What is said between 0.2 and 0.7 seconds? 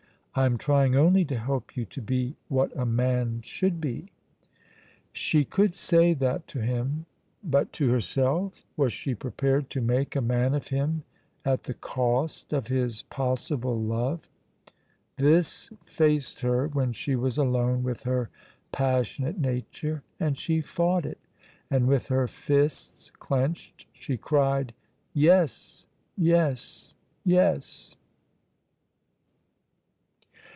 I am